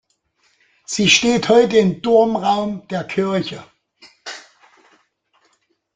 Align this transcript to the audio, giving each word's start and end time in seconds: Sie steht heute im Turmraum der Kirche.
Sie 0.83 1.07
steht 1.11 1.47
heute 1.47 1.77
im 1.77 2.01
Turmraum 2.01 2.87
der 2.87 3.03
Kirche. 3.03 3.63